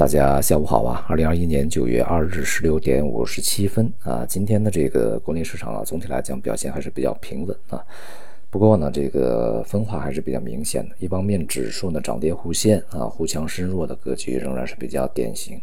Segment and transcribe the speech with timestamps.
[0.00, 1.04] 大家下午好啊！
[1.10, 7.84] 二零二一年九月二日十六点五十七分啊，今天的这个国内市场啊，总体来讲表现还是比较平稳啊。
[8.48, 10.96] 不过呢，这个分化还是比较明显的。
[11.00, 15.60] 一方面，指数呢涨跌互现啊，互强深弱的格局仍然是比较典型。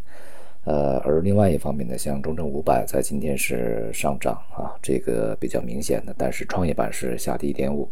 [0.66, 6.14] 呃，而另外一方面呢，像中证五百在今天是上涨啊，这个比较明显的。
[6.16, 7.90] 但是创业板是下跌一点五，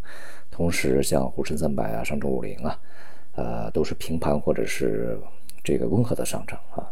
[0.51, 2.79] 同时像沪深三百啊、上证五零啊，
[3.33, 5.17] 呃，都是平盘或者是。
[5.65, 6.85] 这个温和的上涨啊，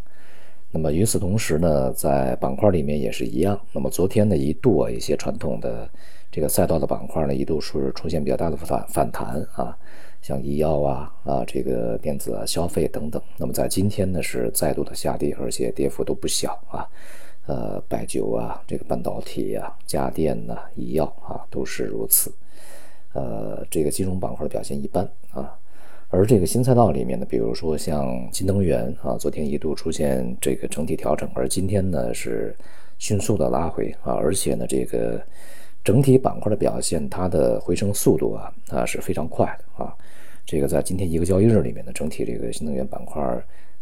[0.72, 3.58] 那么与此同时呢，在板块里面也是一样。
[3.72, 5.88] 那么昨天呢，一度啊，一些传统的
[6.32, 9.78] 这个赛道的板块呢，一度是出现比较大的反反弹啊，
[10.24, 13.22] 像医药啊啊，这个电子啊、消费等等。
[13.38, 16.90] 那么在今天呢，是再度的下跌，而且跌幅都不小啊。
[17.46, 22.34] 呃，白酒啊，这个半导体啊、家电呐、医药啊，都是如此。
[23.14, 25.54] 呃，这个金融板块的表现一般啊。
[26.14, 32.56] 而这个新赛道里面呢，比如说像新能源啊，昨天一度出现这个整体调整，而今天呢是
[33.00, 35.20] 迅速的拉回啊，而且呢这个
[35.84, 39.92] 整体板块的表现，它的回升速度啊啊是非常快的啊。
[40.46, 43.20] 这个在今天一个交易日里面呢，整体这个新能源板块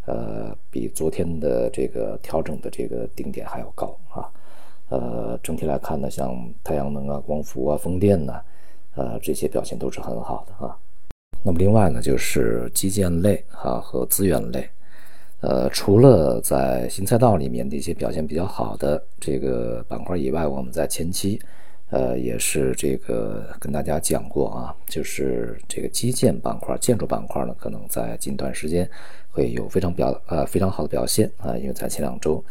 [0.05, 4.31] 呃比昨天的这个调整的这个顶点还要高啊。
[4.87, 8.41] 呃，整体来看呢，像太阳能啊、光伏啊、风电呐，
[8.95, 10.77] 呃这些表现都是很好的啊。
[11.43, 14.69] 那么另外呢，就是基建类啊和资源类，
[15.39, 21.41] 呃，除了在新赛道里面的一些表现比较好的这个板块以外，我们在前期，
[21.89, 28.87] 呃，也是这个跟大家讲过啊，就是这个基建板块、建筑板块呢，可能在近段时间
[29.31, 32.43] 会有非常表呃非常好的表现啊，因为在前两周，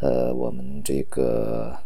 [0.00, 1.76] 呃，我们这个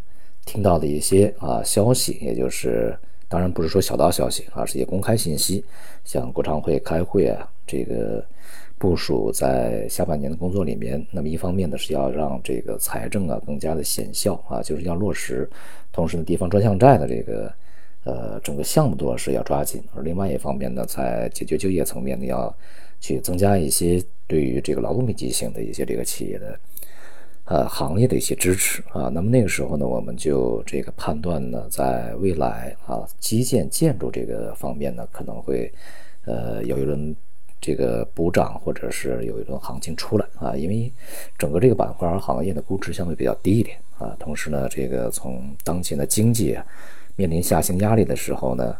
[0.45, 2.97] 听到的一些啊消息，也就是。
[3.27, 5.63] 当然不是说小道消息，而是一些公开信息，
[6.03, 8.23] 像国常会开会啊，这个
[8.77, 11.05] 部署在下半年的工作里面。
[11.11, 15.43] 那么一方面呢是要让这个财政啊更加的显效啊，就是要落实；
[15.91, 17.53] 同时呢，地方专项债的这个
[18.03, 19.83] 呃整个项目多是要抓紧。
[19.95, 22.55] 而另外一方面呢，在解决就业层面呢，要
[22.99, 26.59] 去增加一些对于这个劳动密集型的一些这个企业的。
[27.45, 35.71] 呃，行业的一些支持啊，那么那个时候呢，我们就这个判断呢，在未来啊，基建建筑这个方面呢，可能会
[36.25, 37.15] 呃有一轮
[37.61, 40.91] 这个补涨，或者是有一轮行情出来啊，因为
[41.37, 46.57] 整个这个板块行业的估值相对比较低一点啊，同时呢，这个从当前的经济
[47.15, 48.75] 面临下行压力的时候呢，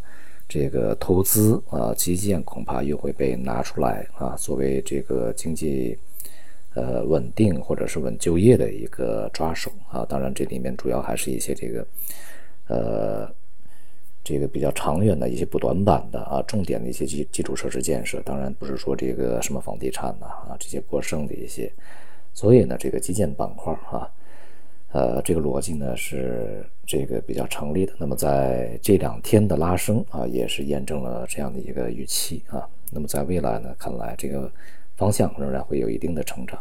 [0.49, 5.95] 这个投资啊，基建恐怕又会被拿出来啊，作为这个经济。
[6.75, 11.87] 呃，稳定或者是稳就业的一个抓手啊，当然这里面主要还是一些这个，
[12.67, 13.33] 呃，
[14.21, 21.71] 这个比较长远的一些补短板的啊，重点的一些基基础设施建设，当然不是说这个什么房地产呐啊这些过剩的一些，
[22.33, 24.11] 所以呢，这个基建板块啊，
[24.91, 27.93] 呃，这个逻辑呢是这个比较成立的。
[27.97, 32.67] 那么在这两天的拉升啊，也是验证了这样的一个预期啊。
[32.91, 34.51] 那么在未来呢，看来这个。
[34.95, 36.59] 方向仍然会有一定的成长。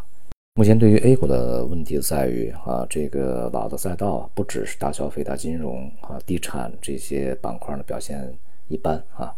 [0.56, 8.32] 目前对于 A 股的问题在于啊，这个老的赛道不只是大消费、大金融啊、地产这些板块呢表现
[8.68, 9.34] 一般啊，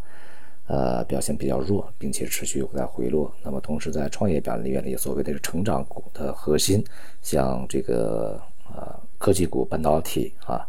[0.67, 3.33] 呃，表现比较弱，并且持续有在回落。
[3.41, 6.83] 那么同时在创业板里面的所谓的成长股的核心，
[7.23, 8.39] 像这个
[8.71, 10.63] 呃科技股、半导体啊，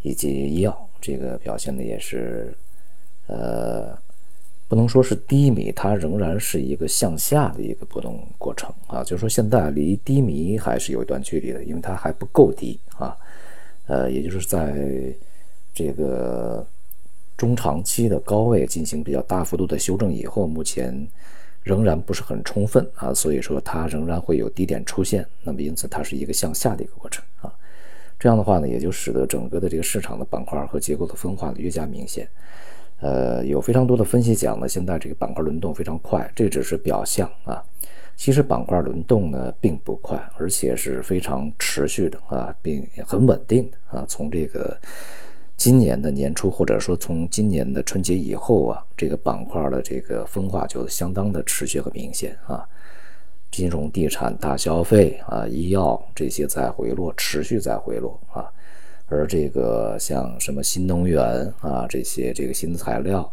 [0.00, 2.54] 以及医药，这个表现的也是
[3.26, 3.98] 呃。
[4.70, 9.02] 不能说是低迷，它仍然是一个向下的一个波动过程啊。
[9.02, 13.16] 就是说，现在离低迷还是有一段距离的，因为它还不够低啊。
[13.88, 14.72] 呃，也就是在
[15.74, 16.64] 这个
[17.36, 21.04] 中长期的高位进行比较大幅度的修正以后，目前
[21.64, 23.12] 仍然不是很充分啊。
[23.12, 25.26] 所以说，它仍然会有低点出现。
[25.42, 27.52] 那么，因此它是一个向下的一个过程啊。
[28.20, 32.28] 这样的话呢，也就使得整个的这个市场的板块和结构的分化越加明显。
[33.00, 37.62] 呃，有非常多的分析讲呢，现在这个板块轮动非常快，这只是表象啊。
[38.16, 44.04] 其实板块轮动呢并不快，而且是非常持续的啊，并很稳定的啊。
[44.06, 44.78] 从这个
[45.56, 52.62] 今年的年初，或者说从今年的春节以后啊，这个板块的这个分化就相当的持续和明显啊。
[53.50, 58.44] 金融、地产、大消费啊、医药这些在回落，持续在回落啊。
[59.10, 61.20] 而这个像什么新能源
[61.60, 63.30] 啊，这些这个新材料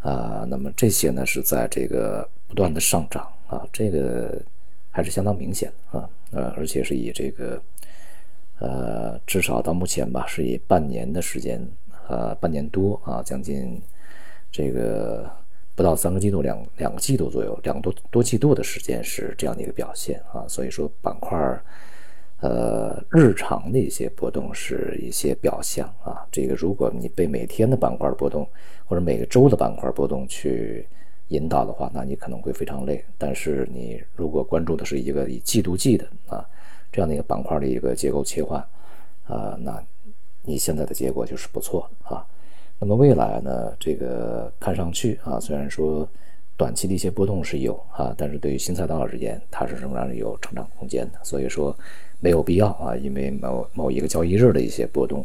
[0.00, 4.40] 啊，那么这些呢是在这个不断的上涨啊，这个
[4.90, 7.60] 还是相当明显啊，呃，而且是以这个
[8.58, 11.66] 呃，至少到目前吧，是以半年的时间，
[12.08, 13.80] 呃，半年多啊，将近
[14.52, 15.28] 这个
[15.74, 20.44] 不到三个季度，两两个季度左右，两个多多季度的时间是这样的一个表现啊。
[20.46, 21.36] 所以说板块
[22.40, 26.26] 呃，日常的一些波动是一些表象啊。
[26.30, 28.46] 这个如果你被每天的板块波动
[28.84, 30.86] 或者每个周的板块波动去
[31.28, 33.02] 引导的话，那你可能会非常累。
[33.16, 36.44] 但是你如果关注的是一个以季度计的啊
[36.92, 38.60] 这样的一个板块的一个结构切换
[39.26, 39.82] 啊，那
[40.42, 42.26] 你现在的结果就是不错啊。
[42.78, 46.06] 那么未来呢，这个看上去啊，虽然说。
[46.56, 51.18] 短期的一些波动是有啊，但是对于新赛道而言，它是仍然有成长空间的。
[51.24, 51.76] 所以说，
[52.20, 55.24] 没有必要啊，因为某某一个交易日的一些波动，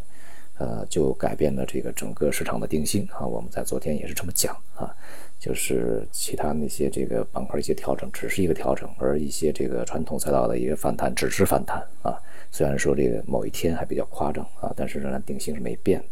[0.58, 3.26] 呃，就改变了这个整个市场的定性啊。
[3.26, 4.92] 我们在昨天也是这么讲啊，
[5.40, 12.18] 就是其他那些这个板块一些调整只是一个调整，而一些这个传统赛道的一个反弹只是反弹啊。
[12.52, 16.04] 虽然说这个某一天还比较夸张啊，但是仍然定性是没变。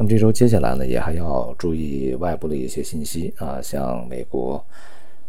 [0.00, 4.64] 那么这周接下来呢，也还要注意外部的一些信息啊，像美国，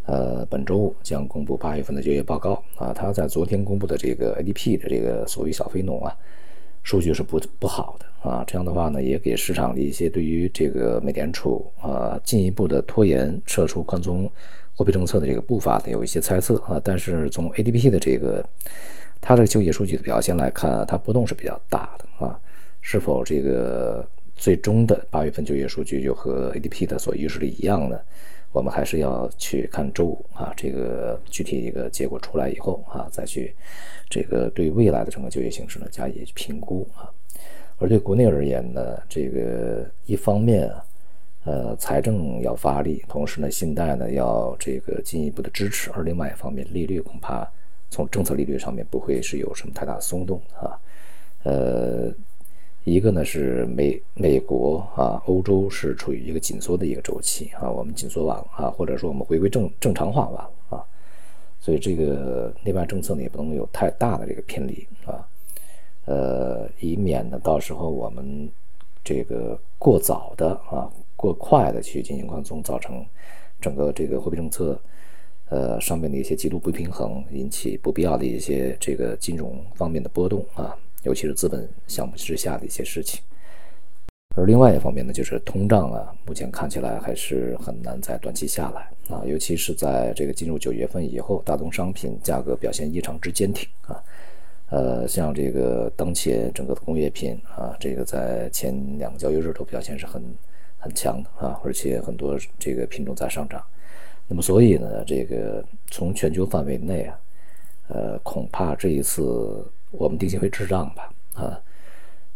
[0.05, 6.15] 呃，本周五将公布八月份的就业报告啊，他在昨天公布的这个 ADP 的这个所谓小非农啊，
[6.83, 14.29] 数据是不不好的啊，这样的话呢，也给市场的一些对于这个美联储啊进一步的拖延撤出宽松
[14.75, 18.45] 货币政策的这个步伐呢有一些猜测啊，但是从 ADP 的这个
[19.19, 22.39] 它的就业数据的表现来看，它波动是比较大的啊，
[22.81, 24.07] 是否这个？
[24.39, 27.99] 最终的八月份就业数据就和 ADP 的所预示的一样呢，
[28.53, 33.53] 我们还是要去看周五啊，这个具体一个结果出来以后啊，再去
[34.09, 37.11] 这个对未来的整个就业形势呢加以评估啊。
[37.79, 40.71] 而对国内而言呢，这个一方面
[41.43, 47.45] 呃财政要发力，同时呢信贷呢要这个进一步的支持，而另外一方面利率恐怕
[47.89, 50.79] 从政策利率上面不会是有什么太大松动啊，
[51.43, 52.09] 呃。
[52.89, 60.83] 一个呢是美美国啊，欧洲是处于一个紧缩的一个周期啊，我们紧缩完了啊，或者说我们回归正正常化完了啊，
[61.59, 65.23] 所以这个内外政策呢也不能有太大的这个偏离啊，
[66.05, 68.49] 呃，以免呢到时候我们
[69.03, 73.05] 这个过早的啊过快的去进行宽松，造成
[73.61, 74.79] 整个这个货币政策
[75.49, 80.75] 呃上面的一些极度不平衡，引起不必要的一些这个金融方面的波动啊。
[81.03, 83.21] 尤其是资本项目之下的一些事情，
[84.35, 88.89] 而另外一方面呢，就是通胀啊，目前看起来还是很难在短期下来。
[89.09, 94.03] 啊，尤其是在这个进入九月份以后，大宗商品价格表现异常之坚挺啊，
[94.69, 100.21] 呃，像这个当前整个的工业品啊，这个在前两个交易日都表现是很
[100.77, 103.63] 很强的啊，而且很多这个品种在上涨，
[104.27, 107.19] 那么所以呢，这个从全球范围内啊，
[107.87, 109.65] 呃，恐怕这一次。
[109.91, 111.59] 我们定性为滞胀吧，啊，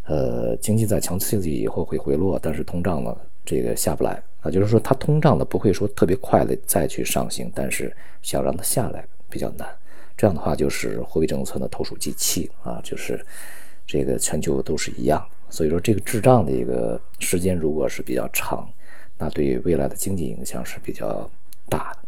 [0.06, 3.16] 呃，经济在强刺激以后会回落，但是通胀呢，
[3.46, 9.68] 这个下不来啊，就是说它通胀呢不会说特别快的再去上行，但是想让它下来比较难。
[10.18, 13.24] 这样的话就是货币政策的投鼠忌器啊，就是
[13.86, 18.68] 这个全球都是一样，所以说这个滞胀的一个时间如果是比较长，
[19.18, 21.30] 那对于未来的经济影响是比较
[21.70, 22.00] 大的。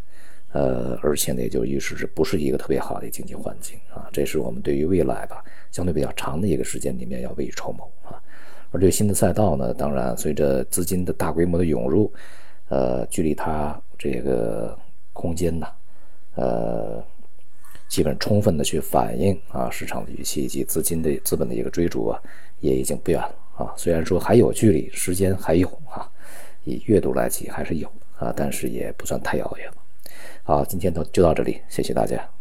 [0.55, 8.15] 呃，而且呢，也就预示着不是一个特别好的经济环境啊，这是我们对于未来吧相对比较长的一个时间里面要未雨绸缪啊。
[8.71, 12.09] 而对新的赛道呢，当然随着资金的大规模的涌入，
[12.69, 14.77] 呃，距离它这个
[15.11, 15.67] 空间呢，
[16.35, 17.03] 呃，
[17.89, 22.17] 基本充分的去反映啊市场的预期以及资金的资本的一个追逐啊，
[22.61, 23.73] 也已经不远了啊。
[23.75, 26.09] 虽然说还有距离，时间还有啊，
[26.63, 29.75] 以月度来计还是有啊，但是也不算太遥远了。
[30.43, 32.34] 好，今天就就到这里，谢谢大家。